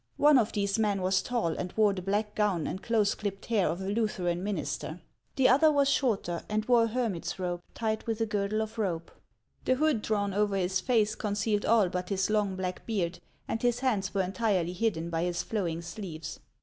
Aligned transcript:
One 0.17 0.39
of 0.39 0.53
these 0.53 0.79
men 0.79 1.03
was 1.03 1.21
tall, 1.21 1.55
and 1.55 1.71
wore 1.77 1.93
the 1.93 2.01
black 2.01 2.33
gown 2.33 2.65
and 2.65 2.81
close 2.81 3.13
clipped 3.13 3.45
hair 3.45 3.67
of 3.67 3.81
a 3.81 3.87
Lutheran 3.87 4.43
minister; 4.43 4.99
the 5.35 5.47
other 5.47 5.71
was 5.71 5.87
shorter, 5.89 6.41
and 6.49 6.65
wore 6.65 6.85
a 6.85 6.87
hermit's 6.87 7.37
robe 7.37 7.61
tied 7.75 8.07
with 8.07 8.19
a 8.19 8.25
girdle 8.25 8.63
of 8.63 8.79
rope. 8.79 9.11
The 9.65 9.75
hood 9.75 10.01
drawn 10.01 10.33
over 10.33 10.55
his 10.57 10.79
face 10.79 11.13
concealed 11.13 11.67
all 11.67 11.87
but 11.87 12.09
his 12.09 12.31
long 12.31 12.55
black 12.55 12.83
beard, 12.87 13.19
and 13.47 13.61
his 13.61 13.81
hands 13.81 14.11
were 14.11 14.23
entirely 14.23 14.73
hidden 14.73 15.11
by 15.11 15.21
his 15.21 15.43
flowing 15.43 15.83
sleeves. 15.83 16.39